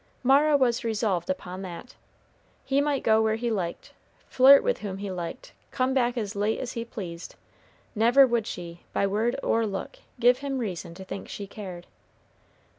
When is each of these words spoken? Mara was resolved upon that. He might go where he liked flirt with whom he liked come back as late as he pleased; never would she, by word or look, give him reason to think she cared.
Mara 0.23 0.57
was 0.57 0.83
resolved 0.83 1.29
upon 1.29 1.61
that. 1.61 1.93
He 2.65 2.81
might 2.81 3.03
go 3.03 3.21
where 3.21 3.35
he 3.35 3.51
liked 3.51 3.91
flirt 4.27 4.63
with 4.63 4.79
whom 4.79 4.97
he 4.97 5.11
liked 5.11 5.53
come 5.69 5.93
back 5.93 6.17
as 6.17 6.35
late 6.35 6.57
as 6.59 6.71
he 6.73 6.83
pleased; 6.83 7.35
never 7.93 8.25
would 8.25 8.47
she, 8.47 8.81
by 8.93 9.05
word 9.05 9.39
or 9.43 9.63
look, 9.67 9.97
give 10.19 10.39
him 10.39 10.57
reason 10.57 10.95
to 10.95 11.03
think 11.05 11.29
she 11.29 11.45
cared. 11.45 11.85